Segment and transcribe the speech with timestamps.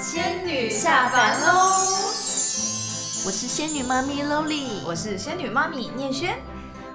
[0.00, 1.52] 仙女下凡喽！
[3.26, 6.38] 我是仙女妈咪 Loli，我是仙女妈咪念轩，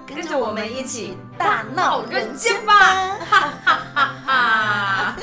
[0.04, 3.16] 跟跟着我们一起大闹人间吧！
[3.30, 5.16] 哈哈哈哈！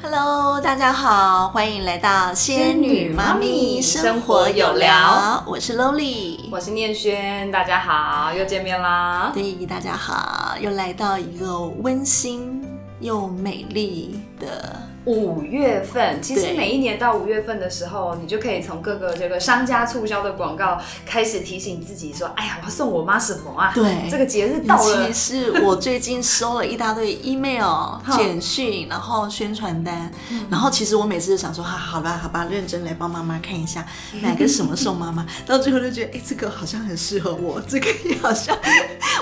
[0.00, 6.48] Hello，大家好，欢迎来到仙女妈咪生活有聊，我是 Loli。
[6.52, 9.32] 我是念轩，大家好，又见面啦！
[9.34, 12.57] 对，大家好，又来到一个温馨
[13.00, 23.72] 又美丽的五月份，其实每一年到五月份的时候，你就可以从各个这个商家促销的广告开始提醒自己说：“哎呀，我要送我妈什么啊？
[23.74, 25.14] 对这个节日到了其。
[25.18, 30.12] 实我最近收了一大堆 email、 简讯，然后宣传单，
[30.50, 33.86] 然后其实我每次就想说，哈、好吧，好吧，认真来帮妈妈看一下
[34.20, 38.54] 哪个什么送妈妈， 到最后就觉得，哎，这个好像很适合我，这个也好像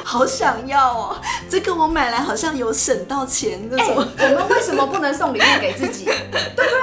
[0.03, 1.17] 好想要哦，
[1.49, 3.97] 这个我买来好像有省到钱那哎、种。
[4.19, 6.05] 我们为什么不能送礼物给自己？
[6.05, 6.77] 对不对？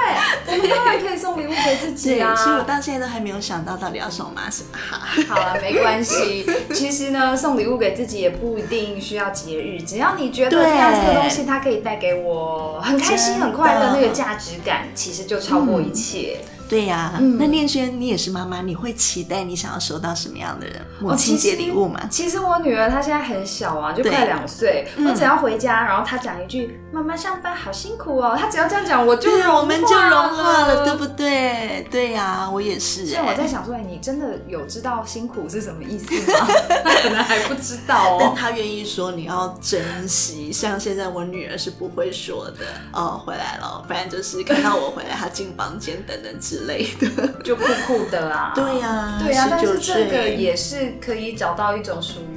[0.46, 2.34] 我们当然可以送礼物给自己，啊。
[2.34, 5.00] 所以我到现在都还没有想到到底要送妈什么哈。
[5.28, 6.46] 好了，没关系。
[6.72, 16.38] 其实呢，送礼物给自己也不一定需要节日，只要你觉得对这样这个东西它可以带给我很开心、很快乐那个价值感，其实就超过一切。
[16.66, 20.66] 对呀、嗯那念轩，你也是妈妈，你会期待你想要收到什么样的
[20.98, 22.00] 母哦亲节其实礼物吗？
[22.10, 24.88] 其实我女儿她现在很小啊，就快两岁。
[24.96, 31.04] 嗯我只要回家，然后她讲一句“妈妈上班好辛苦哦”，她只要这样讲，我就我们就融化了，对不？
[31.16, 31.86] 对？
[31.90, 36.46] 对呀、我也是、所以我在哎想说，哎你真的有知道辛苦是什么意思吗？
[36.84, 38.18] 他可能还不知道哦。
[38.20, 47.08] 但他愿意说你要珍惜，像现在我女儿是不会说的哦，回来了，不然就是看到我回来，她进房间等等之类的。
[47.42, 48.52] 就酷酷的啦。
[48.54, 52.33] 对呀、对呀、但是这个也是可以找到一种属于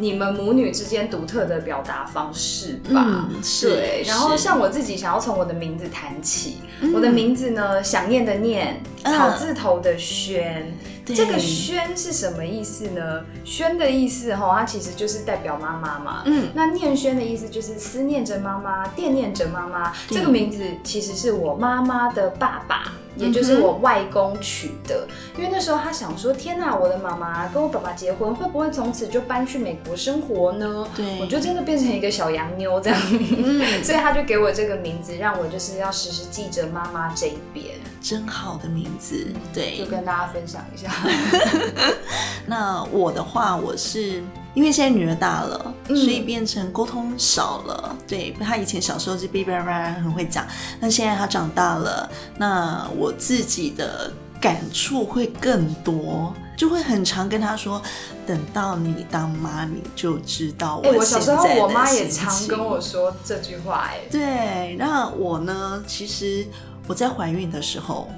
[0.00, 3.28] 你们母女之间独特的表达方式吧。
[3.60, 4.02] 对。
[4.06, 10.74] 然后像我自己想要从我的名字谈起，嗯我的名字呢，想念的念，嗯草字头的轩。
[11.04, 13.24] 对这个轩是什么意思呢？
[13.44, 16.22] 轩的意思哈，它其实就是代表妈妈嘛。
[16.26, 19.92] 嗯那念轩的意思就是思念着妈妈，惦念着妈妈。
[20.08, 25.06] 对这个名字其实是我妈妈的爸爸，也就是我外公取的。
[25.36, 30.88] 因为那时候他想说，天哪，我的妈妈跟我爸爸结婚，会不会从此就搬去美国生活呢？
[30.96, 32.98] 对我就真的变成一个小洋妞这样。
[33.10, 37.66] 嗯， 所以他就给我这个名字，让我就是要时时记着妈妈这一边，
[38.00, 39.90] 真好的名字，对就。
[39.90, 40.88] 跟大家分享一下。
[42.46, 44.22] 那我的话，我是
[44.54, 47.96] 因为现在女儿大了，嗯所以变成沟通少了。
[48.06, 50.46] 对，她以前小时候是哔哔叭叭很会讲，
[50.80, 57.80] 那现在她长大了，那我自己的感触会更多，就会很常跟她说，
[58.26, 65.82] 等到你当妈，你就知道哎、我我小时候我妈也常跟我说这句话、哎，对，那我呢？
[65.86, 66.46] 其实
[66.88, 68.08] 我在怀孕的时候，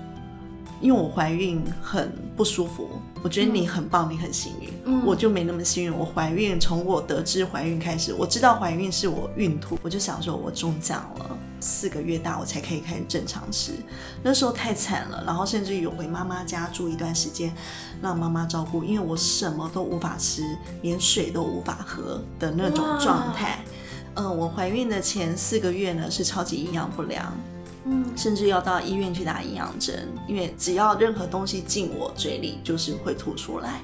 [0.80, 2.88] 因为我怀孕很不舒服，
[3.22, 5.96] 我觉得你很棒，你很幸运，嗯我就没那么幸运。
[5.96, 11.38] 我怀孕从我得知怀孕开始，我知道怀孕是我孕吐，我就想说我中奖了。
[11.60, 13.74] 四个月大我才可以开始正常吃，
[14.20, 17.54] 那时候太惨了，然后甚至于有回妈妈家住一段时间，
[18.02, 20.42] 让妈妈照顾，因为我什么都无法吃，
[20.80, 23.64] 连水都无法喝的那种状态。
[24.16, 27.32] 嗯，我怀孕的前四个月呢是超级营养不良，
[27.84, 33.82] 嗯，甚至要到医院去打营养针，因为只要任何东西进我嘴里，就是会吐出来。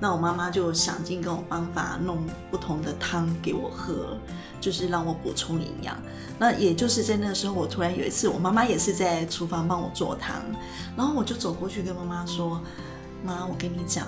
[0.00, 2.18] 那我妈妈就想尽各种方法弄
[2.50, 4.18] 不同的汤给我喝，
[4.60, 5.96] 就是让我补充营养。
[6.38, 10.42] 那也就是在那时候，我突然有一次，我妈妈也是在厨房帮我做汤，
[10.96, 12.60] 然后我就走过去跟妈妈说
[13.24, 14.06] ：“妈，我跟你讲，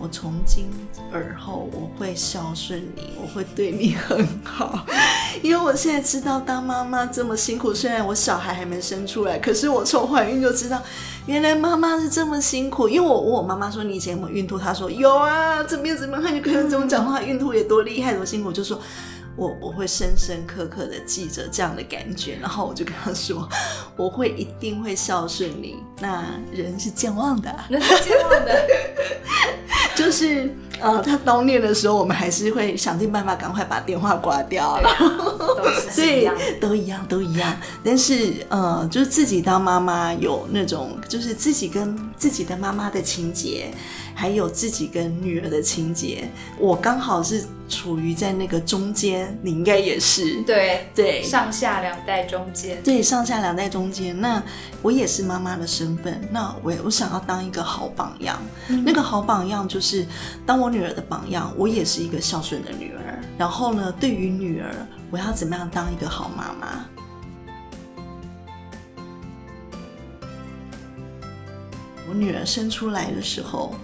[0.00, 0.70] 我从今
[1.12, 4.86] 而后我会孝顺你，我会对你很好，
[5.42, 7.74] 因为我现在知道当妈妈这么辛苦。
[7.74, 10.80] 虽然我小孩还没生出来，可是我从怀孕就知道，
[11.26, 12.88] 原来妈妈是这么辛苦。
[12.88, 18.80] 因为我问我妈妈说你以前有没有孕吐，她说有啊，怎么样怎么样，她就跟我怎么讲话，孕吐也多厉害多辛苦，就说。
[19.36, 23.48] 我我会深深刻刻的记着这样的感觉，然后我就跟她说，
[23.96, 25.76] 我会一定会孝顺你。
[26.00, 28.66] 那人是健忘的啊，那是健忘的，
[29.98, 34.78] 就是呃，他叨念的时候，我们还是会想尽办法赶快把电话挂掉。
[34.80, 34.96] 对啊，
[35.56, 36.30] 都是所以。
[36.60, 37.56] 都一样，都一样。
[37.82, 43.74] 但是呃，就是自己当妈妈有那种，就是自己跟自己的妈妈的情节，
[44.14, 46.30] 还有自己跟女儿的情节。
[46.58, 50.42] 我刚好是处于在那个中间你应该也是。
[50.42, 51.22] 对对。
[51.22, 52.82] 上下两代中间。
[52.82, 54.18] 对上下两代中间。
[54.20, 54.42] 那
[54.82, 58.40] 我也是妈妈的身份那我我想要当一个好榜样。
[58.84, 60.06] 那个好榜样就是
[60.46, 64.74] 当我女儿的榜样我也是一个孝顺的女儿然后呢对于女儿
[65.10, 66.84] 我要怎么样当一个好妈妈？
[72.08, 73.74] 我女儿生出来的时候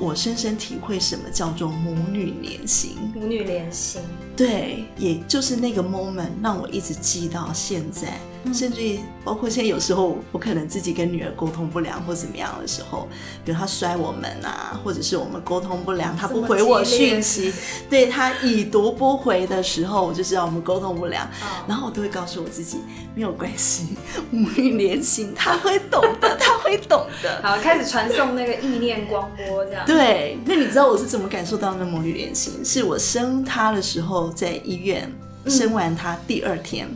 [0.00, 2.96] 我深深体会什么叫做母女连心。
[3.14, 4.00] 母女连心，
[4.36, 8.18] 对，也就是那个 moment 让我一直记到现在。
[8.52, 13.08] 甚至于包括现在有时候我可能自己跟女儿沟通不良或怎么样的时候，
[13.44, 17.52] 比如她摔我们啊，或者是我们沟通不良，她不回我讯息，
[17.88, 21.28] 对她已读不回的时候，我就知道我们沟通不良。
[21.68, 22.78] 然后我都会告诉我自己
[23.14, 23.96] 没有关系，
[24.30, 27.40] 母女连心，她会懂的，她会懂的。
[27.42, 29.86] 好，开始传送那个意念光波，这样。
[29.86, 32.64] 对，那你知道我是怎么感受到那母女连心？
[32.64, 35.10] 是我生她的时候在医院。
[35.46, 36.88] 生完他第二天，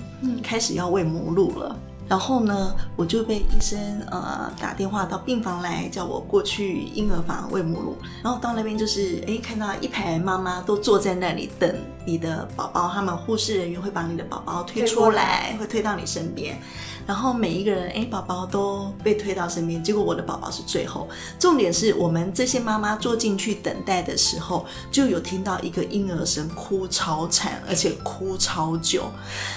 [0.43, 1.77] 开始要喂母乳了。
[2.09, 3.77] 然后呢，我就被医生
[4.13, 7.97] 呃打电话到病房来，叫我过去婴儿房喂母乳。
[8.23, 16.57] 然后到那边就是，哎，看到一排妈妈都坐在那里等你的宝宝，他们护士人员会把你的宝宝推出来，会推到你身边。
[17.07, 21.09] 然后每一个人，哎，宝宝都被推到身边，结果我的宝宝是最后。
[21.39, 29.05] 重点是我们这些妈妈坐进去等待的时候，就有听到一个婴儿声哭超惨，而且哭超久，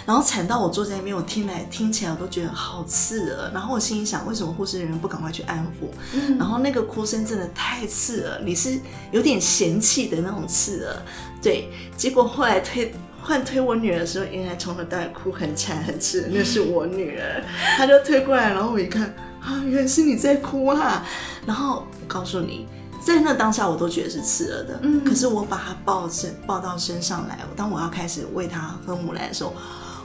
[0.05, 3.51] 然后惨到我坐在那边，我听来听起来我都觉得好刺耳。
[3.51, 6.37] 然后我心里想，为什么护士人员不赶快去安抚？
[6.37, 8.79] 然后那个哭声真的太刺耳，你是
[9.11, 10.95] 有点嫌弃的那种刺耳。
[11.41, 12.93] 对，结果后来推。
[13.21, 17.43] 换推我女儿的时候，原来从头到尾哭很惨很刺，那是我女儿，
[17.77, 19.03] 她就推过来，然后我一看，
[19.41, 21.05] 啊，原来是你在哭啊！
[21.45, 22.67] 然后我告诉你，
[23.03, 29.53] 在那当下我都觉得是刺耳的，嗯，可是我把她抱身抱到身上来，当我要开始喂她喝母奶的时候，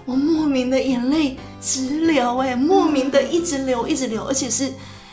[0.04, 4.70] 我莫名的眼泪直流，哎，莫名的一直流一直流，而且是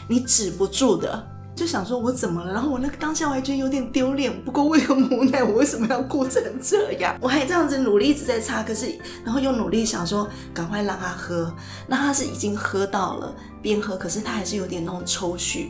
[0.08, 1.28] 你止不住的。
[1.62, 2.52] 就想说我怎么了？
[2.52, 4.34] 然后我那个当下我还觉得有点丢脸。
[4.44, 7.16] 不过为了母奶，我为什么要哭成这样？
[7.22, 8.88] 我还这样子努力一直在擦，可是
[9.24, 11.54] 然后又努力想说赶快让他喝。
[11.86, 15.68] 那他是已经喝到了，边喝，可是他还是有点那种抽搐。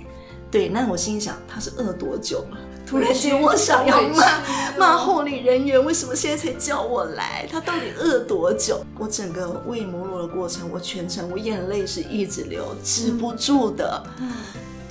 [0.50, 2.58] 对，那我心想他是饿多久了？
[2.88, 4.26] 突然间我想要骂
[4.80, 7.46] 骂护理人员，为什么现在才叫我来？
[7.52, 8.82] 他到底饿多久？
[8.98, 14.02] 我整个喂母乳的过程，我全程我眼泪是一直流，止不住的。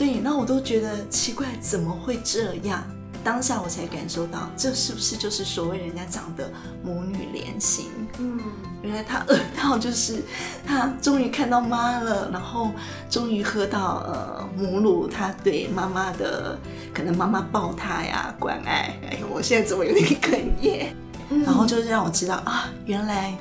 [0.01, 2.83] 对，那我都觉得奇怪，怎么会这样？
[3.23, 6.51] 当下我才感受到，这是不是就是所谓人家讲的
[6.83, 7.91] 母女连心？
[8.19, 8.41] 嗯，
[8.81, 10.23] 原来他饿到就是
[10.67, 12.71] 他终于看到妈了，然后
[13.11, 16.59] 终于喝到呃母乳，他对妈妈的
[16.95, 18.99] 可能妈妈抱他呀，关爱。
[19.07, 20.97] 哎呦，我现在怎么有点哽咽？
[21.45, 23.37] 然后就是让我知道啊，原来。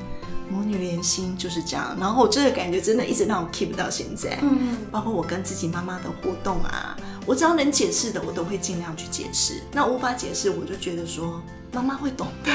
[0.50, 4.40] 母女连心就是这样，然后我这个感觉真的一直让我 keep 到现在。
[4.42, 9.62] 嗯，包括我跟自己妈妈的互动啊，我只要能解释的，我都会尽量去解释。
[9.72, 11.42] 那无法解释，我就觉得说
[11.72, 12.52] 妈妈会懂的。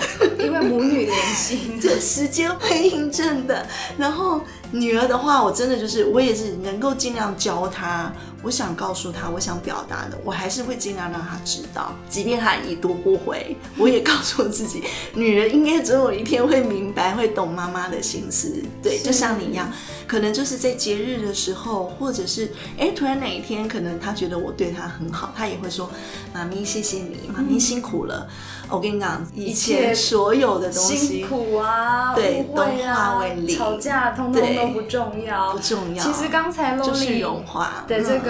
[0.38, 3.66] 因为母女连心， 这时间会印证的。
[3.98, 4.40] 然后
[4.70, 8.10] 女儿的话，我真的就是我也是能够尽量教她。
[8.42, 11.92] 我想告诉他，我想表达的，我还是会尽量让他知道。
[12.08, 14.82] 即便他已读不回，我也告诉我自己，
[15.14, 18.62] 女人应该总有一天会明白，会懂妈妈的心思。
[18.82, 19.70] 对，就像你一样，
[20.06, 25.90] 可能就是在节日的时候，或者是哎，突然哪一天，可能他觉得我对他很好，他也会说
[26.32, 28.26] ：“妈咪，谢谢你，妈咪辛苦了。”
[28.72, 36.02] 我跟你讲，以前所有的东西，辛苦啊，对，都化为零，吵架通通都不重要，不重要。
[36.04, 38.29] 其实刚才洛丽融化对这个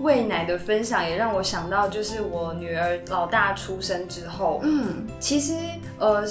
[0.00, 5.54] 喂奶的分享，也让我想到，就是我女儿老大出生之后，嗯，其实
[5.98, 6.24] 呃。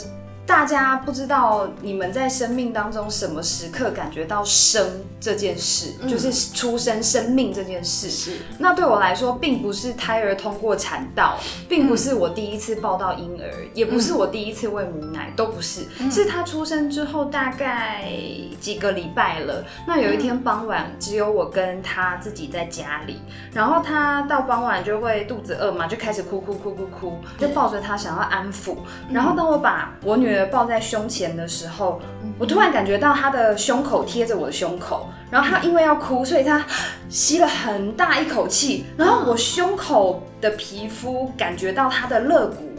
[0.49, 4.83] 大家不知道你们在生命当中什么时刻感觉到生
[5.19, 8.09] 这件事，就是出生生命这件事。
[8.09, 8.31] 是。
[8.57, 11.37] 那对我来说，并不是胎儿通过产道，
[11.69, 15.85] 并不是我第一次抱到婴儿，也不是我第一次喂母奶，都不是。
[16.09, 18.11] 是他出生之后大概
[18.59, 19.63] 几个礼拜了。
[19.85, 23.21] 那有一天傍晚，只有我跟他自己在家里，
[23.53, 28.75] 然后他到傍晚就会肚子饿嘛，就开始哭哭哭哭哭，就抱着他想要安抚。
[29.11, 30.38] 然后当我把我女儿。
[30.47, 32.01] 抱在胸前的时候，
[32.37, 36.65] 我突然感觉到他的胸口贴着我的胸口，然后他因为要哭，所以他
[37.09, 42.71] 吸了很大一口气，然后我胸口的皮肤感觉到他的肋骨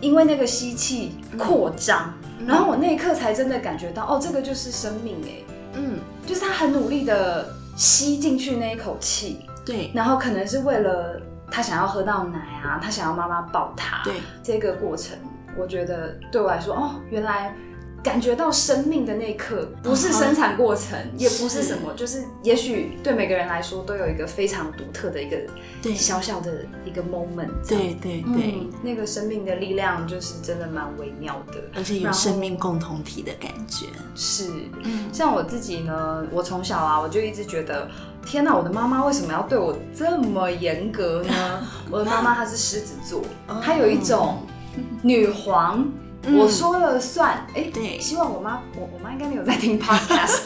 [0.00, 2.12] 因为那个吸气扩张，
[2.46, 15.18] 然后我那一刻才真的感觉到，哦，这个就是生命哎，嗯，就是他很努力的吸进去那一口气，对，然后可能是为了他想要喝到奶啊，他想要妈妈抱他，对，这个过程。
[15.58, 17.54] 我觉得对我来说，哦，原来
[18.02, 25.36] 感觉到生命的那一刻，不是生产过程，也不是什么，就是也许对每个人来说都有一个非常独特的一个
[25.82, 27.50] 对小小的一个 moment。
[27.68, 33.86] 对对对，嗯，那个生命的力量就是真的蛮微妙的，而且有生命共同体的感觉。
[34.14, 34.50] 是。
[34.82, 37.86] 嗯，像我自己呢，我从小啊，我就一直觉得，
[38.24, 41.68] 天哪，我的妈妈为什么要对我这么严格呢？
[41.92, 43.22] 我的妈妈她是狮子座，
[43.62, 44.38] 她有一种
[45.02, 45.86] 女皇。
[46.26, 46.36] 嗯。
[46.36, 47.98] 我说了算，哎、对。
[47.98, 50.44] 希望我妈，我我妈应该没有在听 podcast，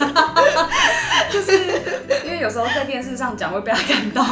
[1.30, 1.82] 就是
[2.24, 4.22] 因为有时候在电视上讲会被她看到，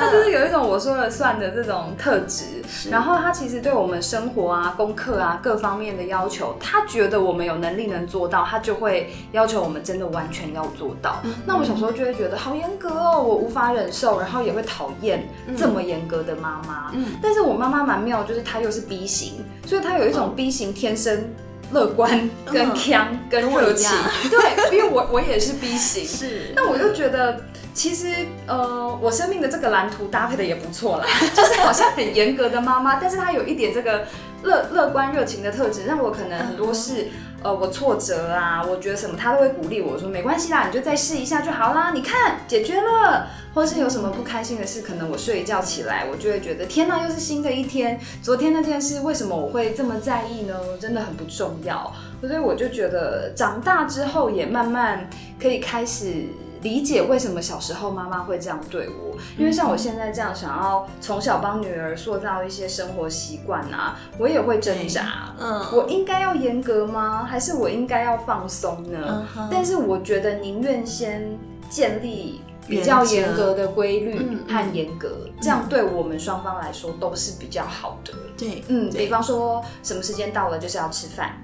[0.00, 2.44] 她就是有一种我说了算的这种特质，
[2.90, 11.20] 然后他其实对我们生活啊、功课啊各方面的要求，他觉得我们有能力能做到，他就会要求我们真的完全要做到。
[11.44, 16.90] 那我小时候就会觉得好严格哦，我无法忍受，然后也会讨厌这么严格的妈妈。
[16.94, 21.30] 嗯但是我妈妈蛮妙，就是她又是 B 型，所以她有一种 B 型天生
[21.72, 22.10] 乐观、
[22.46, 23.90] 跟嗯强、跟跟热情。
[24.30, 27.40] 对，因为我我也是 B 型，是那我就觉得，
[27.72, 28.08] 其实
[28.46, 34.06] 呃，我生命的这个蓝图搭配的也不错啦， 就是好像很严格的妈妈，但是她有一点这个
[34.42, 37.08] 乐乐观热情的特质，让我可能很多事。
[37.42, 41.92] 呃，我挫折啊，我觉得什么，她都会鼓励我说没关系啦，你就再试一下就好啦。
[41.94, 47.98] 你看解决了，或是有什么不开心的事，可能我睡一觉起来，我就会觉得天哪，又是新的一天。
[48.22, 50.54] 昨天那件事为什么我会这么在意呢？
[50.78, 51.90] 真的很不重要。
[52.20, 55.08] 所以我就觉得长大之后也慢慢
[55.40, 56.26] 可以开始
[56.62, 65.34] 理解为什么小时候妈妈会这样对我，因为像我现在这样想要从小帮女儿塑造一些生活习惯啊，我也会挣扎。
[65.38, 67.26] 嗯我应该要严格吗？
[67.28, 69.48] 还是我应该要放松呢嗯？
[69.50, 71.38] 但是我觉得宁愿先
[71.70, 78.12] 建立比较严格的规律和严格，这样对我们双方来说都是比较好的。
[78.36, 81.42] 对，嗯，比方说什么时间到了就是要吃饭，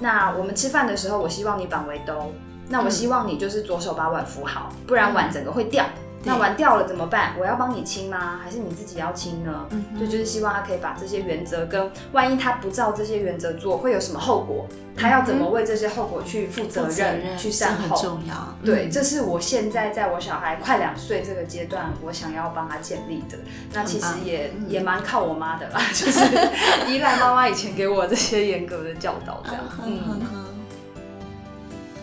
[0.00, 2.32] 那我们吃饭的时候，我希望你绑围兜，
[2.68, 5.84] 那我希望你就是左手把碗扶好，不然碗整个会掉。
[6.24, 7.34] 那碗掉了怎么办？
[7.38, 8.40] 我要帮你清吗？
[8.42, 9.66] 还是你自己要清呢？
[9.70, 14.66] 嗯哼所以就是希望他可以把这些原则跟万一他不照这些原则做，会有什么后果？
[14.96, 18.02] 他要怎么为这些后果去负责任、去善后很后？
[18.02, 18.34] 重要。
[18.64, 23.38] 对，嗯这是我现在在我小孩快两岁这个阶段，我想要帮他建立的。
[23.72, 26.24] 那其实也、嗯也蛮靠我妈的啦，就是
[26.88, 29.62] 依赖妈妈以前给我这些严格的教导，这样。
[29.86, 30.37] 嗯。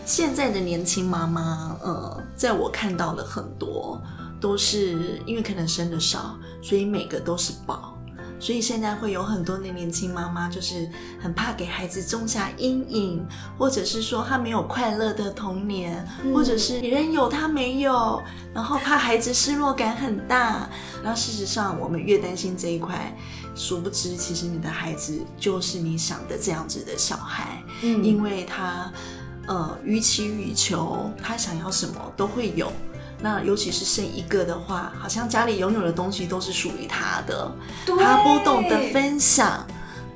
[0.06, 4.00] 现在的年轻妈妈，呃，在我看到了很多，
[4.40, 7.92] 都是因为可能生的少，所以每个都是宝。
[8.38, 10.88] 所以现在会有很多的年轻妈妈，就是
[11.20, 13.26] 很怕给孩子种下阴影，
[13.58, 18.22] 或者是说他没有快乐的童年，嗯或者是别人有他没有，
[18.54, 20.68] 然后怕孩子失落感很大。
[21.02, 23.16] 然后事实上，我们越担心这一块，
[23.56, 28.92] 殊不知其实你的孩子就是你想的这样子的小孩，嗯因为他
[29.46, 32.72] 呃予取予求，他想要什么都会有。
[33.18, 37.50] 那尤其是生一个的话，好像家里拥有的东西都是属于他的，
[37.86, 39.66] 他不懂得分享。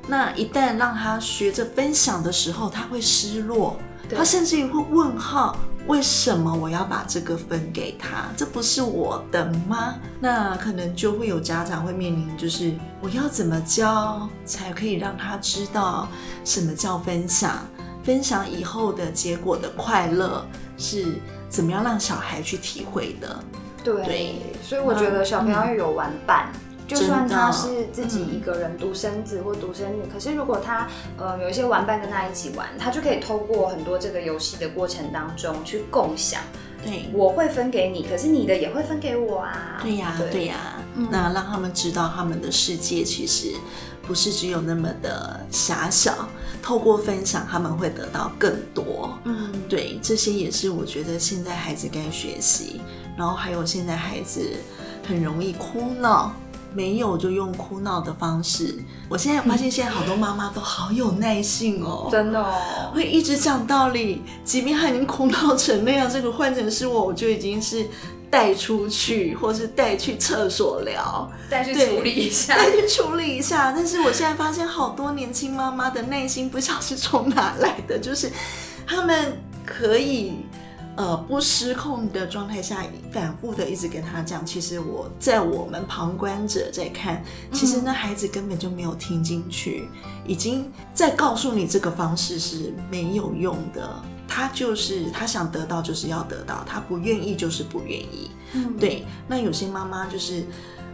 [0.07, 3.77] 那一旦让他学着分享的时候，他会失落，
[4.15, 5.57] 他甚至于会问号：
[5.87, 8.25] 为什么我要把这个分给他？
[8.37, 9.95] 这不是我的吗？
[10.19, 16.07] 那可能就会有家长会面临，就是我要怎么教才可以让他知道
[16.43, 17.65] 什么叫分享？
[18.03, 20.45] 分享以后的结果的快乐
[20.77, 23.43] 是怎么样让小孩去体会的？
[23.83, 26.51] 对，对所以我觉得小朋友要有玩伴。
[26.87, 36.41] 就算他是自己一个人独生子或独生女，可是如果他呃有一些玩伴跟他一起玩，他就可以透过很多这个游戏的过程当中去共享。
[36.83, 39.79] 对，我会分给你，可是你的也会分给我啊。
[39.81, 40.57] 对呀、对呀、
[40.95, 43.53] 嗯那让他们知道他们的世界其实
[44.05, 46.27] 不是只有那么的狭小，
[46.61, 49.17] 透过分享他们会得到更多。
[49.25, 52.79] 嗯，对，这些也是我觉得现在孩子该学习。
[53.17, 54.41] 然后还有现在孩子
[55.05, 56.33] 很容易哭闹，
[56.73, 58.79] 没有就用哭闹的方式。
[59.09, 62.53] 我现在发现现在好多妈妈都好有耐性哦，真的哦。
[62.93, 67.85] 会一直讲道理，即便他已经哭闹成那样，这个换成是我，我就已经是
[68.31, 72.55] 带出去，或是带去厕所聊，再去对处理一下。
[72.55, 73.71] 带去处理一下。
[73.71, 78.31] 但是我现在发现，好多年轻妈妈的耐心不晓得是从哪来的，就是
[78.87, 80.37] 他们可以。
[80.97, 82.83] 呃，不失控的状态下，
[83.13, 87.23] 反复的一直跟他讲，其实我在我们旁观者在看，
[87.53, 89.87] 其实那孩子根本就没有听进去，
[90.27, 93.89] 已经在告诉你这个方式是没有用的。
[94.33, 98.31] 他就是他想得到就是要得到，他不愿意就是不愿意。
[98.53, 100.45] 嗯，对，那有些妈妈就是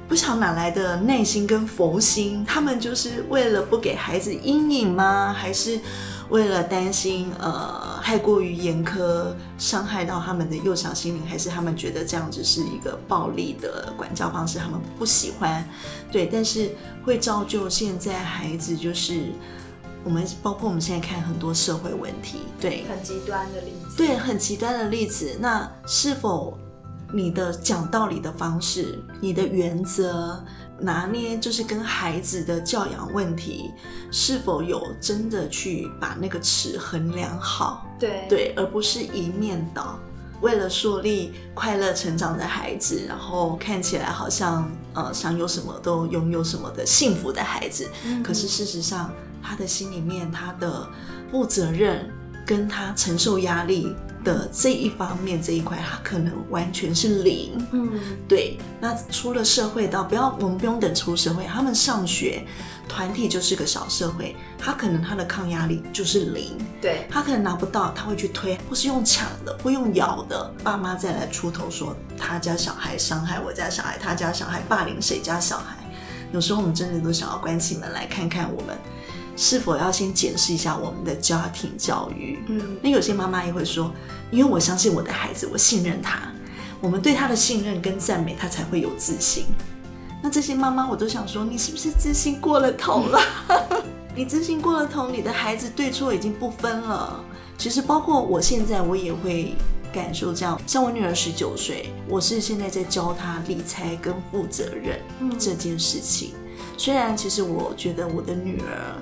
[0.07, 5.31] 不晓哪来的耐心跟佛心，他们就是为了不给孩子阴影吗？
[5.37, 5.79] 还是
[6.29, 15.63] 为了担心呃太过于严苛，伤害到他们的幼小心灵，还是他们觉得这样子是一个暴力的管教方式，他们不喜欢。
[16.11, 16.71] 对，但是
[17.05, 19.31] 会造就现在孩子就是
[20.07, 25.37] 我们包括我们现在看很多社会问题，对，很极端的例子，对，很极端的例子。
[25.37, 26.57] 那是否
[27.11, 30.41] 你的讲道理的方式，你的原则？
[30.79, 33.71] 拿捏就是跟孩子的教养问题
[34.11, 39.99] 是否有真的去把那个尺衡量好，对对，而不是一面倒。
[40.39, 47.89] 为了树立快乐成长的孩子，然后看起来好像呃想有什么都拥有什么的幸福的孩子，
[48.23, 49.11] 可是事实上
[49.41, 50.87] 他的心里面他的
[51.31, 52.09] 负责任
[52.45, 53.95] 跟他承受压力。
[54.23, 57.65] 的这一方面这一块，他可能完全是零。
[57.71, 57.89] 嗯，
[58.27, 58.57] 对。
[58.81, 62.45] 那出了社会，到不要我们不用等出社会，他们上学
[62.89, 66.57] 团体就是个小社会，他可能他的抗压力就是零。
[66.81, 70.51] 对，他可能拿不到，他会去推，或是用抢的，会用咬的。
[70.61, 75.77] 爸妈再来出头说他家小孩伤害我家小孩，他家小孩霸凌谁家小孩。
[76.33, 78.75] 有时候我们真的都想要关起门来看看我们。
[79.37, 82.39] 是否要先检视一下我们的家庭教育？
[82.47, 83.93] 嗯，那有些妈妈也会说，
[84.31, 86.33] 因为我相信我的孩子，我信任他，
[86.81, 89.45] 我们对他的信任跟赞美，他才会有自信。
[90.23, 93.21] 那这些妈妈，我都想说，你是不是自信过了头了？
[94.15, 97.23] 你自信过了头，你的孩子对错已经不分了。
[97.59, 99.53] 其实，包括我现在，我也会
[99.93, 100.59] 感受这样。
[100.65, 104.99] 像我女儿十九岁，我是现在在教她理财跟负责任
[105.37, 106.33] 这件事情。
[106.75, 108.97] 虽然其实我觉得我的女儿。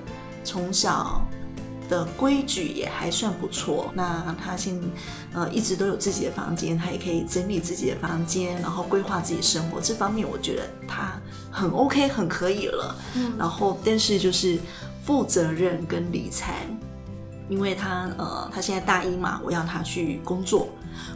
[0.46, 1.22] 从小
[1.90, 3.92] 的规矩也还算不错。
[3.94, 4.80] 那他现
[5.34, 9.82] 呃一直都有自己的房间，他也可以整理自己的房间，然后规划自己生活。
[9.82, 11.20] 这方面我觉得他
[11.52, 12.96] 很 OK，很可以了。
[13.16, 13.34] 嗯。
[13.38, 14.60] 然后，但是就是
[15.04, 16.66] 负责任跟理财，
[17.50, 20.70] 因为他呃他现在大一嘛，我要他去工作，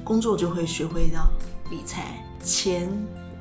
[0.04, 1.28] 工作就会学会到
[1.72, 2.92] 理财钱。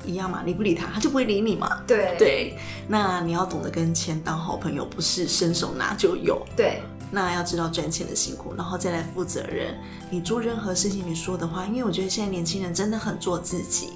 [0.05, 1.81] 一样嘛，你不理他，他就不会理你嘛。
[1.85, 6.41] 对对，那你要懂得跟钱当好朋友，不是伸手拿就有。
[6.55, 9.77] 对，那要知道赚钱的辛苦，然后再来负责任。
[10.09, 13.93] 你做任何事情，你说的话，因为我觉得现在年轻人真的很做自己。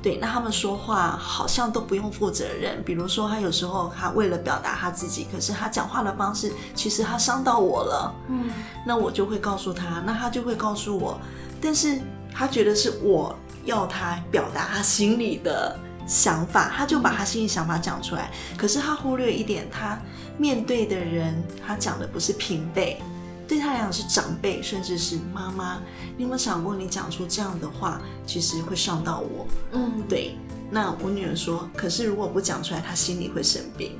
[0.00, 2.80] 对，那他们说话好像都不用负责任。
[2.84, 8.14] 比如说，他有时候他为了表达他自己，可是他讲话的方式，其实他伤到我了。
[8.28, 8.48] 嗯，
[8.86, 11.18] 那我就会告诉他，那他就会告诉我，
[11.60, 11.98] 但是
[12.32, 13.34] 他觉得是我。
[13.68, 18.30] 要他表达他心里的想法，他就把他心里想法讲出来。
[18.56, 19.98] 可是他忽略一点，他
[20.38, 23.00] 面对的人，他讲的不是平辈，
[23.46, 25.80] 对他来讲是长辈，甚至是妈妈。
[26.16, 29.46] 你有没有想过，你讲出这样的话，其实会伤到我？
[29.72, 30.34] 嗯，对。
[30.70, 33.92] 那我女儿说，可是如果不讲出来，她心里会生病。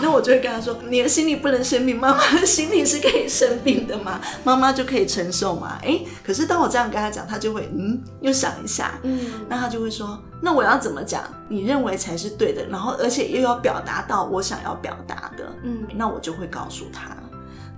[0.00, 9.18] 那我就会跟他说：“你的心里不能生病，妈妈的心里是可以生病的嘛，妈妈就可以承受嘛。”哎，可是当我这样跟他讲，他就会嗯，又想一下，嗯，
[9.48, 11.22] 那他就会说：“那我要怎么讲？
[11.48, 17.16] 你认为才是对的，然后而且又要表达到我想要表达的，嗯，那我就会告诉他。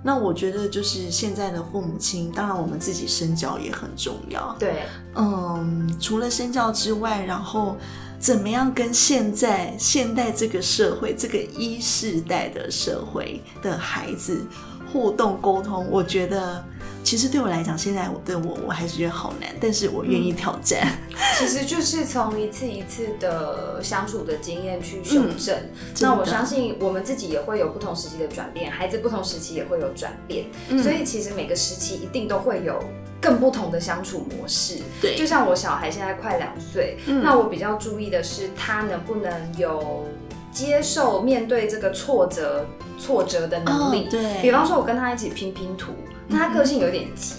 [0.01, 4.83] 那我觉得就是现在的父母亲，当然我们自己身教也很重要，对，
[5.15, 7.77] 嗯，除了身教之外，然后。
[8.19, 14.45] 怎么样跟现在现代这个社会，这个一世代的社会的孩子
[14.91, 15.87] 互动沟通？
[15.89, 16.63] 我觉得
[17.03, 20.87] 其实对我来讲，现在对我我还是觉得好难，但是我愿意挑战。
[21.37, 25.57] 其实就是从一次一次的相处的经验去修正。
[26.01, 30.45] 那我相信我们自己也会有不同时期的转变，孩子不同时期也会有转变。
[30.81, 32.83] 所以其实每个时期一定都会有。
[33.21, 40.07] 更不同的相处模式，对，就像我小孩现在快两岁，那我比较注意的是他能不能有
[40.53, 42.65] 接受面对这个挫折
[42.97, 44.07] 挫折的能力。
[44.09, 45.91] 对，比方说我跟他一起拼拼图，
[46.29, 47.35] 那他个性有点急。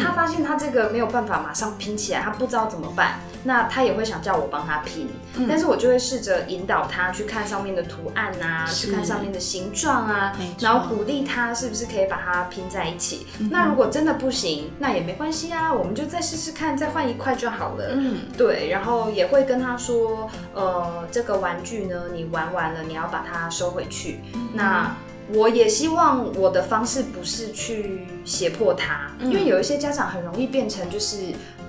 [0.00, 5.08] 他发现他这个没有办法马上拼起来，他不知道怎么办，那他也会想叫我帮他拼，
[5.48, 13.26] 但是我就会试着引导他去看上面的图案啊，去看上面的形状啊，然后鼓励他是不是可以把它拼在一起。
[13.50, 17.86] 那如果真的不行，那也没关系啊，我们就再试试看，再换一块就好了。
[17.90, 24.20] 嗯，对，然后也会跟他说，呃，这个玩具呢，你玩完了，你要把它收回去。
[24.52, 24.94] 那
[25.34, 31.16] 我也希望我的方式不是去胁迫他，因为有一些家长很容易变成就是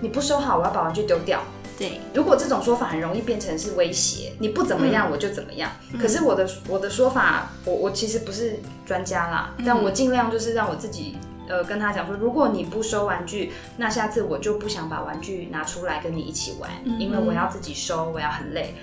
[0.02, 1.42] 你不收好，我要把玩具丢掉。
[1.76, 5.72] 对，如果这种说法很容易变成是威胁，你不怎么样我就怎么样。
[6.00, 11.18] 可是我的我的说法，我我其实不是专家啦，但我尽量就是让我自己
[11.50, 18.76] 呃跟他讲说，如果你不收玩具，那下次我就不想把玩具拿出来跟你一起玩，因为我要自己收，我要很累。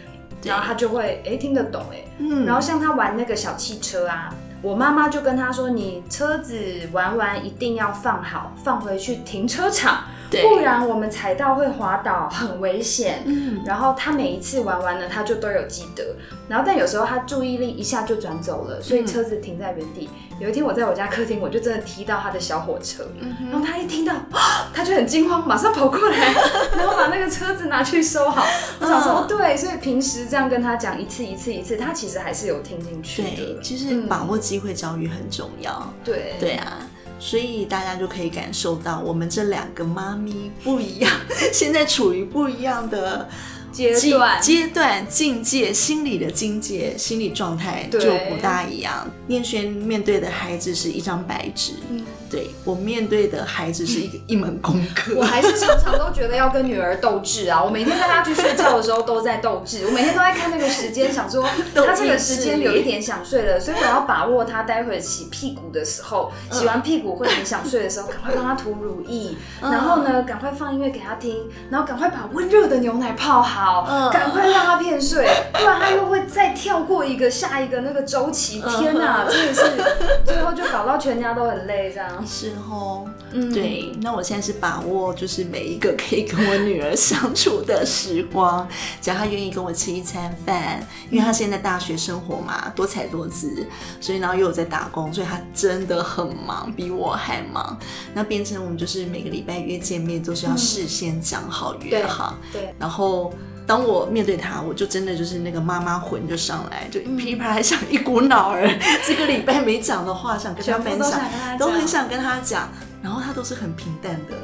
[0.42, 2.04] 然后他就会哎听得懂哎，
[2.44, 4.35] 然后像他玩那个小汽车啊。
[4.62, 16.14] 我妈妈就跟他说：“你车子玩完一定要放好，放回去停车场，对不然我们踩到会滑倒，很危险。”嗯，然后他每一次玩完了，他就都有记得。
[16.48, 20.08] 然后但有时候他注意力一下就转走了，所以车子停在原地。
[20.38, 23.06] 有一天我在我家客厅，我就真的踢到他的小火车，
[23.50, 26.16] 然后他一听到，啊他就很惊慌，马上跑过来，
[26.78, 28.42] 然后把那个车子拿去收好。
[28.80, 33.60] 我想说，对，所以平时这样跟他讲一次一次一次，他其实还是有听进去对，的。
[33.62, 35.92] 其实把握机会教育很重要。
[36.02, 36.78] 对对啊，
[37.20, 41.12] 所以大家就可以感受到我们这两个妈咪不一样，
[41.52, 43.28] 现在处于不一样的
[43.70, 44.40] 阶段。
[44.42, 49.09] 阶段、境界、心理的境界、心理状态就不大一样。
[49.28, 55.14] 念轩面对的孩子是一张白纸，嗯对我面对的孩子是一个一门功课。
[55.18, 57.62] 我还是常常都觉得要跟女儿斗智啊！
[57.62, 61.42] 我每天带她去睡觉的时候都在斗智，我每天都在看那个时间，想说
[61.74, 76.69] 她这个时间有一点想睡了，所以我要把握她待会洗屁股的时候，洗完屁股会很想睡的时候，赶快帮她涂乳液，然后呢，赶快放音乐给她听，然后赶快把温热的牛奶泡好，嗯赶快让她片睡，不然她又会再跳
[77.00, 78.60] 过一个下一个那个周期。
[78.60, 79.62] 天哪，真的是
[80.22, 82.26] 最后就搞到全家都很累这样。
[82.26, 88.68] 是哦，嗯对，那我现在是把握就是每一个可以跟我女儿相处的时光，
[89.00, 93.66] 只要她愿意跟我吃一餐饭，因为她现在大学生活嘛，多彩多姿，
[93.98, 97.78] 所以然后又有在打工，所以她真的很忙，比我还忙。
[98.12, 103.32] 那变成我们就是每个礼拜约见面都是要事先讲好约好，对，然后。
[103.70, 108.68] 当我面对他，我就真的就是那个妈妈魂就上来，就噼里啪还想一股脑儿，
[109.06, 112.68] 这个礼拜没讲的话想跟她全部都分享都很想跟他讲，
[113.00, 114.35] 然后他都是很平淡的，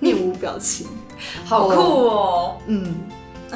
[0.00, 0.88] 面无表情，
[1.44, 1.74] 好酷
[2.08, 2.56] 哦。
[2.66, 2.96] 嗯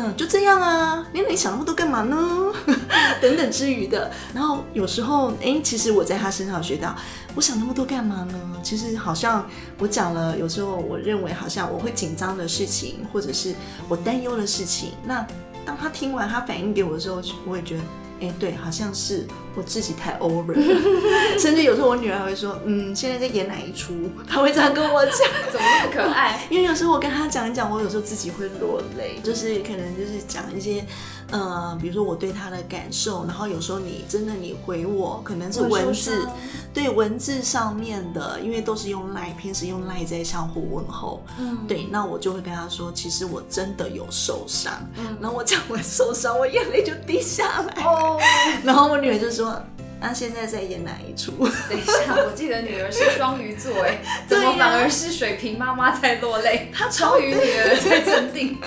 [0.01, 2.53] 嗯，就这样啊，你你想那么多干嘛呢？
[3.21, 6.95] 等等之余的，然后有时候，哎，其实我在他身上学到，
[7.35, 8.35] 我想那么多干嘛呢？
[8.63, 9.45] 其实好像
[9.77, 13.53] 我讲了，有时候我认为好像我会紧张的事情，或者是
[13.89, 15.27] 我担忧的事情，那
[15.67, 17.83] 当他听完，他反应给我的时候，我也觉得。
[18.21, 20.59] 哎，对，好像是我自己太 over 了，
[21.39, 24.11] 甚至有时候我女儿还会说，嗯，现在在演哪一出？
[24.27, 25.15] 她会这样跟我讲。
[25.53, 26.47] 怎么那么可爱？
[26.51, 30.85] 因为有时候我跟她讲一讲，我有时候自己会落泪，就是可能就是讲一些，
[31.31, 36.27] 呃，比如说我对他的感受，然后有时候你真的你回我，可能是文字，
[36.73, 45.17] 对文字上面的，因为都是用赖，平时用赖在相互问候，嗯，对，那我就会跟他说，其实我真的有受伤，嗯。
[45.21, 48.19] 然后我讲完受伤，我眼泪就滴下来，哦，
[48.65, 49.61] 然后我女儿就说。
[50.01, 51.33] 那、现在在演哪一出？
[51.69, 56.71] 等一下，我记得女儿是双鱼座，哎，怎么反而是水瓶妈妈在落泪？
[56.75, 58.59] 她超鱼女儿在镇定。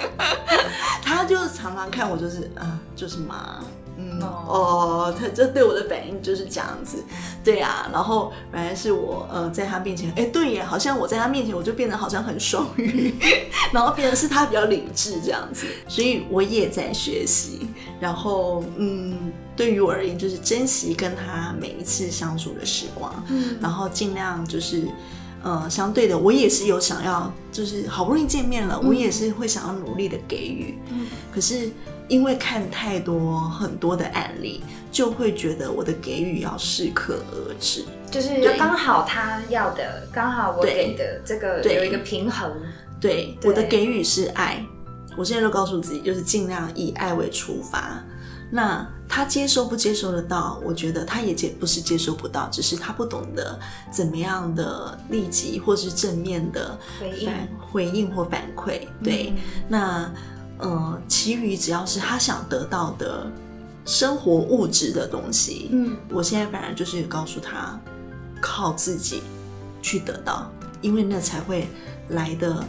[1.03, 3.59] 她就常常看我，就是啊、就是妈，
[3.97, 7.03] 嗯，哦哦，他就对我的反应就是这样子，
[7.43, 13.13] 对啊，然后本来是我呃在她面前，哎，对耶，好像我在她面前我就变得好像很双鱼，
[13.71, 17.67] 然后变成是她比较理智这样子，所以我也在学习，
[17.99, 19.30] 然后嗯，
[19.61, 24.87] 对于我而言就是珍惜跟他每一次相处的时光，嗯然后尽量就是。
[25.43, 30.77] 呃，相对的，我也是有想要，就是好不容易见面了，我也是会想要努力的给予。
[30.91, 31.67] 嗯可是
[32.07, 37.83] 因为看太多很多的案例，就会觉得我的给予要适可而止。
[38.11, 42.51] 就是要刚好他要的，刚好我对给的这个有一个平衡。
[42.99, 44.63] 对，对我的给予是爱，
[45.17, 47.99] 我现在都告诉自己，就是尽量以爱为出发。
[48.51, 50.61] 那他接受不接受得到？
[50.63, 53.57] 我觉得他也接不是接受不到，只是他不懂得
[53.89, 58.87] 怎么样的立即或是正面的回应反回应或反馈。
[59.01, 59.37] 对，嗯
[59.69, 60.13] 那
[60.59, 63.25] 呃，其余只要是他想得到的
[63.85, 67.79] 生活物质的东西，嗯，我现在反而就是告诉他，
[68.39, 69.23] 靠自己
[69.81, 71.67] 去得到，因为那才会
[72.09, 72.63] 来的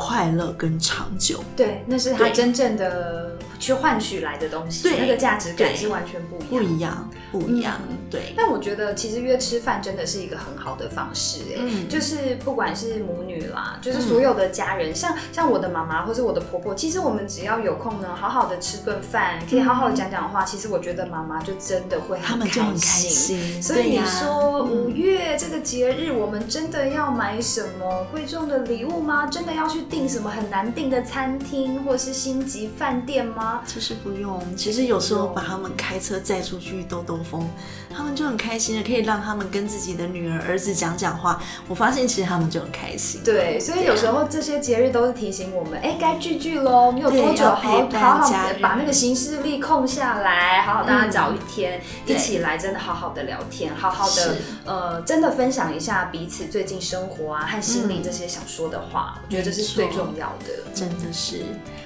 [0.00, 1.44] 快乐跟长久。
[1.54, 4.98] 对，那是他真正的去换取来的东西，对。
[4.98, 6.50] 那个价值感是完全不一样。
[6.50, 7.96] 不一样，不一样，嗯。
[8.10, 11.88] 对，但我觉得其实约吃饭真的是一个很好的方式、哎、嗯。
[11.88, 23.62] 就是不管是母女啦，就是所有的家人，像像我的妈妈或是我的婆婆，其实我们只要有空呢，好好的吃顿饭，可以好好的讲讲话，其实我觉得妈妈就真的会他很们就很开心。
[23.62, 24.80] 所以你说嗯。
[24.80, 29.26] 五月这个节日，我们真的要买什么贵重的礼物吗？
[29.26, 33.60] 真的要去订什么很难订的餐厅或是星级饭店吗？
[33.66, 37.46] 其实不用，其实有时候把他们开车载出去兜兜风，
[37.94, 41.42] 他们就很开心的，可以让他们跟自己的女儿、儿子讲讲话。
[41.66, 43.20] 我发现其实他们就很开心。
[43.24, 46.92] 对，所以有时候这些节日都是提醒我们，哎，该聚聚喽。
[46.92, 60.70] 你有多久，好好好把那个行事历空下来，好好大家嗯找一天、对一起来，真的好好的聊天，好好的呃，真的分享一下彼此最近生活啊和心里嗯这些想说的话，我觉得这是最重要的。
[60.74, 61.44] 真的是，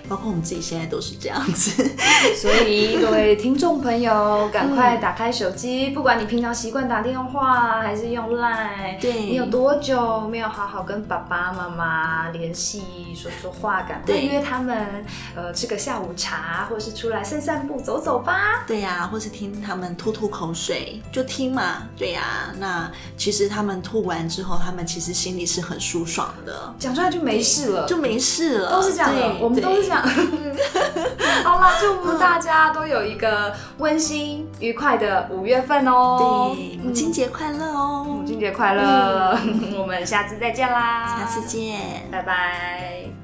[0.08, 1.84] 包括我们自己现在都是这样子。
[2.36, 12.82] 所以各位听众朋友，赶快打开手机，不管你平常习惯打电话还是用 Line，对你有多久没有好好跟爸爸妈妈联系，
[13.14, 18.64] 说说话，赶快约他们，呃，吃个下午茶，或者是出来散散步、走走吧。
[18.66, 21.84] 对呀、或是听他们吐吐口水，就听嘛。
[21.96, 28.70] 对呀、那其实他们吐完之后，他们其实心里是很舒爽的，讲出来就没事了，就没事了。
[28.70, 29.88] 都是这样的，我们都是这。
[29.88, 29.93] 样。
[31.44, 36.52] 好啦，祝福大家都有一个温馨愉快的五月份哦。
[36.54, 38.04] 对，母亲节快乐哦！
[38.06, 39.38] 母亲节快乐！
[39.78, 42.08] 我们下次再见啦，下次见。
[42.10, 43.23] 拜拜。